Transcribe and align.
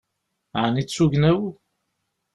Ɛni 0.63 0.81
d 0.85 0.87
tugna-w? 0.87 1.41